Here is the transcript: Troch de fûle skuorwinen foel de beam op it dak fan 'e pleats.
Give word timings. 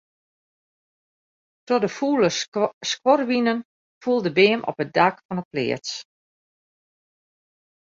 Troch 1.67 1.81
de 1.83 1.89
fûle 1.97 2.29
skuorwinen 2.91 3.59
foel 4.01 4.19
de 4.25 4.31
beam 4.37 4.59
op 4.69 4.77
it 4.83 4.89
dak 4.97 5.15
fan 5.25 5.39
'e 5.41 5.45
pleats. 5.51 5.91